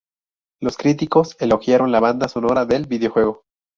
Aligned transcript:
Los 0.59 0.77
críticos 0.77 1.37
elogiaron 1.39 1.91
la 1.91 1.99
banda 1.99 2.27
sonora 2.27 2.65
del 2.65 2.87
videojuego. 2.87 3.43